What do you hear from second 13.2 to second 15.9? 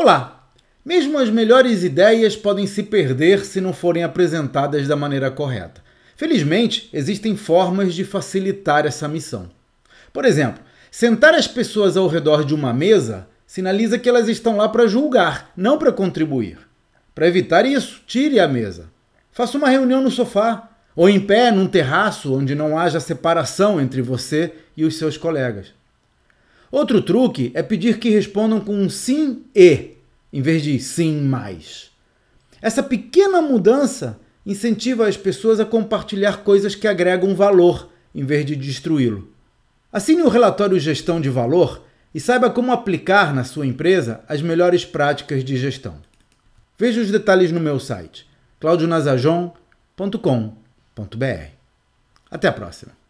sinaliza que elas estão lá para julgar, não para